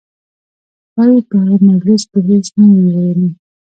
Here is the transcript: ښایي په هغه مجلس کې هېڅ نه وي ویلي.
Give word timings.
ښایي 0.93 1.19
په 1.29 1.35
هغه 1.45 1.57
مجلس 1.69 2.01
کې 2.09 2.19
هېڅ 2.27 2.45
نه 2.57 2.65
وي 2.73 2.85
ویلي. 2.95 3.29